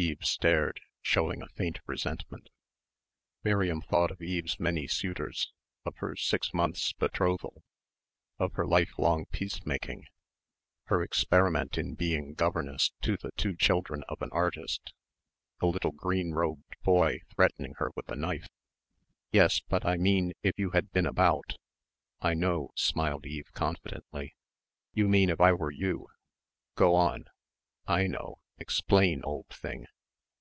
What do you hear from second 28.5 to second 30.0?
Explain, old thing."